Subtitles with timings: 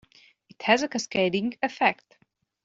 [0.49, 2.17] It has a cascading effect.